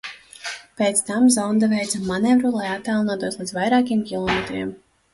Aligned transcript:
Pēc 0.81 1.01
tam 1.09 1.27
zonde 1.35 1.69
veica 1.75 2.01
manevru, 2.09 2.53
lai 2.57 2.67
attālinātos 2.79 3.41
līdz 3.43 3.57
vairākiem 3.63 4.07
kilometriem. 4.13 4.79